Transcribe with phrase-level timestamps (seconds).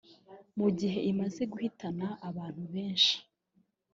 [0.59, 3.15] mu gihe imaze guhitana abantu benshi